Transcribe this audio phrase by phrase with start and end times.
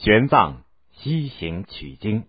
[0.00, 0.58] 玄奘
[0.92, 2.28] 西行取经。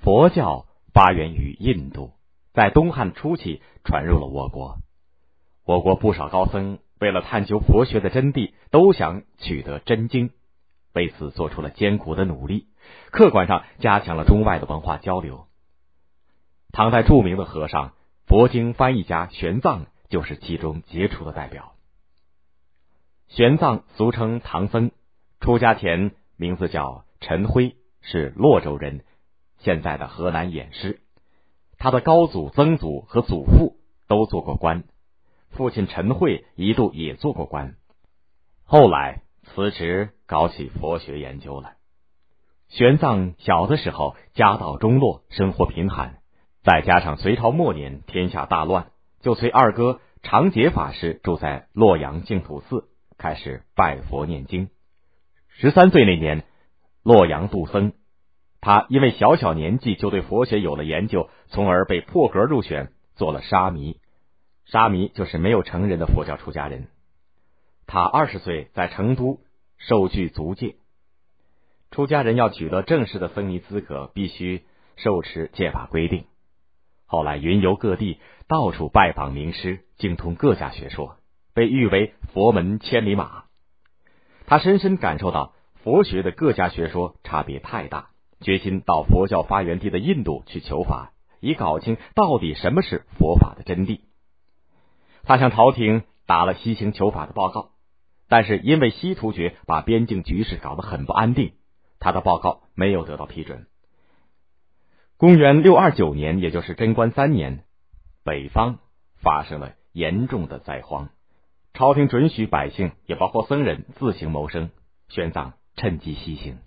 [0.00, 0.64] 佛教
[0.94, 2.14] 发源于印度，
[2.54, 4.78] 在东汉初期传入了我国。
[5.62, 10.30] 我国不少高僧为了探究佛学的真谛，都想取得真经，
[10.94, 12.66] 为此做出了艰苦的努力。
[13.10, 15.48] 客观上加强了中外的文化交流。
[16.72, 17.92] 唐代著名的和尚、
[18.26, 21.74] 佛经翻译家玄奘就是其中杰出的代表。
[23.28, 24.90] 玄奘俗称唐僧。
[25.44, 29.04] 出家前名字叫陈辉，是洛州人，
[29.58, 31.02] 现在的河南偃师。
[31.76, 33.76] 他的高祖、曾祖和祖父
[34.08, 34.84] 都做过官，
[35.50, 37.74] 父亲陈慧一度也做过官，
[38.64, 41.72] 后来辞职搞起佛学研究了。
[42.68, 46.20] 玄奘小的时候家道中落，生活贫寒，
[46.62, 54.70] 再加上隋朝末年天下大乱，就随二哥长节法师住在洛阳净土寺，开始拜佛念经。
[55.56, 56.44] 十三岁那年，
[57.04, 57.92] 洛阳杜僧，
[58.60, 64.00] 他因为小小年纪就对佛学有了研究，从而被破格入选做了沙弥。
[64.64, 66.88] 沙弥就是没有成人的佛教出家人。
[67.86, 69.38] 他二十岁在成都
[69.78, 70.74] 受具足戒。
[71.92, 74.64] 出家人要取得正式的僧尼资格，必须
[74.96, 76.24] 受持戒法规定。
[77.06, 81.16] 后来云游各地，到处拜访名师，精通各家学说，
[81.54, 83.43] 被誉为佛门千里马。
[84.46, 94.00] 他深深感受到佛学的各家学说差别太大，决心到佛教发源地的印度去求法，以搞清到底什么是佛法的真谛。
[95.22, 97.70] 他向朝廷打了西行求法的报告，
[98.28, 101.52] 但是因为西突厥把边境局势搞得很不安定，
[101.98, 103.66] 他的报告没有得到批准。
[105.16, 107.64] 公元六二九年，也就是贞观三年，
[108.24, 108.80] 北方
[109.22, 111.08] 发生了严重的灾荒。
[111.76, 114.70] 朝廷准许百姓，也包括僧人自行谋生。
[115.08, 116.58] 玄奘趁机西行。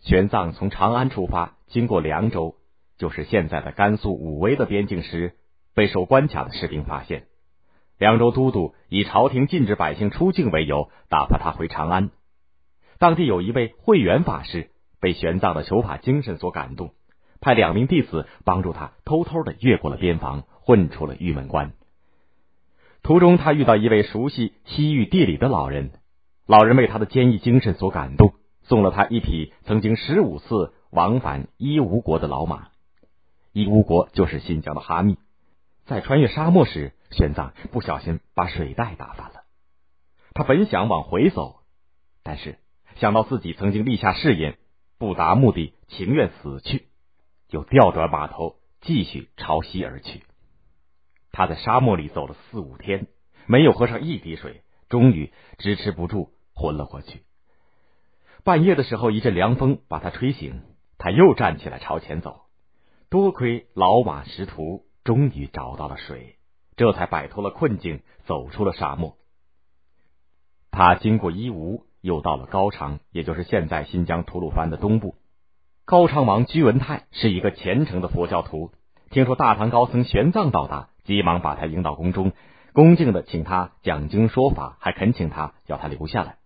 [0.00, 2.56] 玄奘从长安出发，经过凉州，
[2.98, 5.36] 就是现在的甘肃武威的边境时，
[5.74, 7.28] 被守关卡的士兵发现。
[7.96, 12.10] 凉州都督以朝廷禁止百姓出境为由，打发他回长安。
[12.98, 14.68] 当地有一位慧远法师，
[15.00, 16.92] 被玄奘的求法精神所感动，
[17.40, 21.72] 派两名弟子帮助他，偷偷的越过了边防，混出了玉门关。
[23.08, 25.92] 途中，他遇到一位熟悉西域地理的老人，
[26.44, 32.68] 老人为他的坚毅精神所感动，送了他一匹曾经十五次往返伊吾国的老马。
[33.54, 35.16] 伊吾国就是新疆的哈密。
[35.86, 39.44] 在穿越沙漠时，玄奘不小心把水袋打翻了。
[40.34, 41.60] 他本想往回走，
[42.22, 42.58] 但是
[42.96, 44.58] 想到自己曾经立下誓言，
[44.98, 46.88] 不达目的情愿死去，
[47.48, 50.24] 就调转马头继续朝西而去。
[51.38, 53.06] 他在沙漠里走了四五天，
[53.46, 57.22] 没有喝上一滴水，终于支持不住，昏了过去。
[58.42, 60.62] 半夜的时候，一阵凉风把他吹醒，
[60.98, 62.40] 他又站起来朝前走。
[63.08, 66.34] 多亏老马识途，终于找到了水，
[66.74, 69.16] 这才摆脱了困境，走出了沙漠。
[70.72, 75.14] 他经过伊吾，又到了高昌，也就是现在新疆吐鲁番的东部。
[75.84, 78.72] 高昌王居文泰是一个虔诚的佛教徒，
[79.10, 80.88] 听说大唐高僧玄奘到达。
[81.08, 82.32] 急忙把他迎到宫中，
[82.74, 86.36] 恭敬的请他讲经说法，还恳请他要他留下来。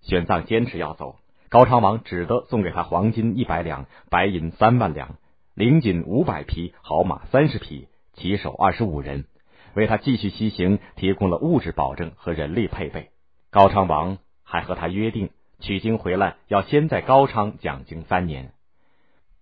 [0.00, 1.16] 玄奘坚持要走，
[1.50, 5.16] 高昌王只得送给他黄金一百两，白银三万两，
[5.54, 9.26] 领锦五百匹，好马三十匹，骑手二十五人，
[9.74, 13.10] 为他继续西行提供了物质保证和人力配备。
[13.50, 15.28] 高昌王还和他约定，
[15.60, 18.52] 取经回来要先在高昌讲经三年。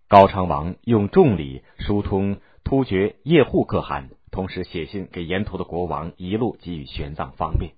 [0.09, 4.11] 高昌王用重礼疏通突厥叶护可汗。
[4.33, 7.73] 同时写信给沿途的国王，一路给予玄奘方便。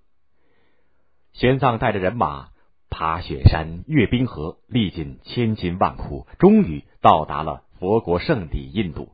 [1.33, 2.51] 玄奘带着人马
[2.91, 9.13] 爬雪山、越冰河，历尽千辛万苦，终于到达了佛国圣地印度。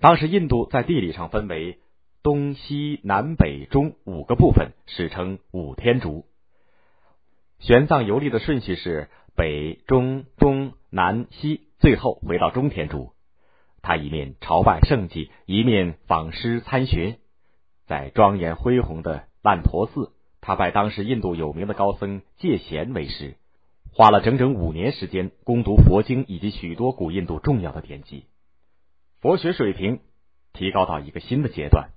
[0.00, 1.78] 当时印度在地理上分为
[2.24, 6.26] 东西南北中五个部分，史称五天竺。
[7.60, 13.12] 玄奘游历的顺序是北、中、东、南、西，最后回到中天竺。
[13.82, 17.18] 他一面朝拜圣迹，一面访师参学。
[17.86, 23.36] 在庄严恢宏的烂陀寺，他拜当时印度有名的高僧戒贤为师，
[23.92, 28.26] 花了整整五年时间攻读佛经以及许多古印度重要的典籍，
[29.20, 30.00] 佛学水平
[30.52, 31.90] 提高到一个新的阶段。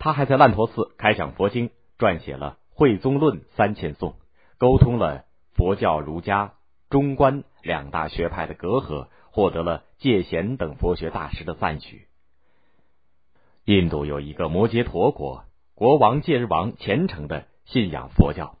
[0.00, 4.16] 他还在烂陀寺开讲佛经，撰写了《慧宗论》三千颂，
[4.58, 6.54] 沟通了佛教、儒家、
[6.90, 9.06] 中观两大学派的隔阂。
[9.30, 12.06] 获得了戒贤等佛学大师的赞许。
[13.64, 18.56] 印度有一个摩羯陀国，国王戒日王虔诚的信仰佛教，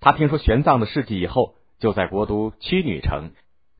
[0.00, 3.32] 他听说玄奘的事迹以后，就在国都屈女城，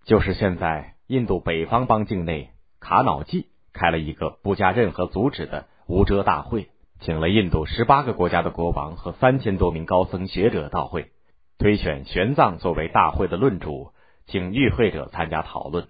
[0.05, 2.51] 就是现在印度北方邦境内
[2.81, 6.71] 卡瑙季，开了一个不加任何阻止的无遮大会，
[7.01, 11.13] 请了印度十八个国家的国王和三千多名高僧学者到会，
[11.59, 13.93] 推选玄奘作为大会的论主，
[14.27, 15.89] 请与会者参加讨论。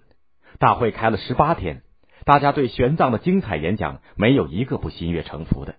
[0.59, 1.81] 大会开了十八天，
[2.25, 5.75] 大家对玄奘的精彩演讲没有一个不心悦诚服的。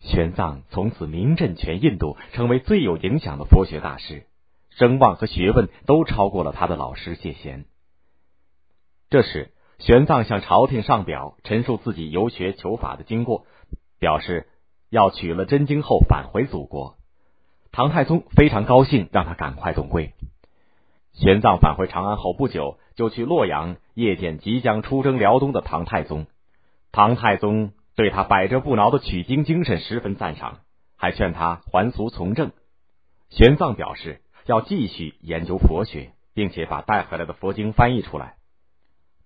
[0.00, 4.26] 玄奘从此名震全印度，成为最有影响的佛学大师，
[4.70, 7.64] 声望和学问都超过了他的老师谢贤。
[9.08, 13.46] 这时，玄奘向朝廷上表，陈述自己游学求法的经过，
[13.98, 14.46] 表示
[14.90, 16.96] 要取了真经后返回祖国。
[17.72, 20.12] 唐太宗非常高兴，让他赶快动归。
[21.16, 26.26] 玄奘返回长安后不久，就去洛阳谒见即将出征辽东的唐太宗。
[26.92, 27.72] 唐太宗。
[27.96, 30.58] 对他百折不挠的取经精神十分赞赏，
[30.98, 32.52] 还劝他还俗从政。
[33.30, 38.34] 玄奘表示要继续研究佛学，并且把带回来的佛经翻译出来。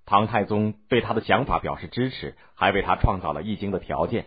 [0.07, 4.27] 唐太宗对他的想法表示支持，还为他创造了译经的条件。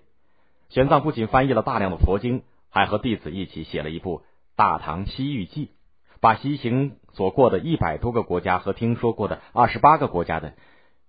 [0.68, 4.20] 玄奘不仅翻译了大量的佛经，还和弟子一起写了一部
[4.58, 5.68] 《大唐西域记》，
[6.24, 10.54] 把西行所过的一百多个国家和听说过的二十八个国家的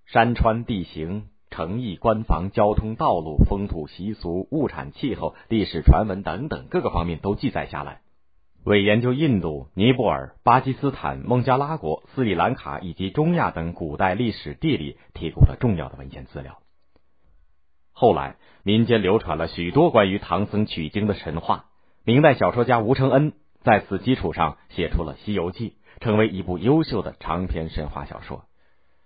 [0.07, 1.29] 山川地形。
[1.51, 8.01] 城邑、官房、交通、道路、风土习俗、物产、气候、历史传闻等等各个方面都记载下来，
[8.65, 16.59] 为研究印度、尼泊尔、巴基斯坦、孟加拉国、斯里兰卡以及中亚等古代历史地理提供了重要的文献资料。
[17.93, 18.35] 后来，
[18.65, 21.67] 民间流传了许多关于唐僧取经的神话，
[22.05, 23.35] 明代小说家吴承恩
[23.65, 25.71] 在此基础上写出了《西游记》，
[26.05, 28.45] 成为一部优秀的长篇神话小说。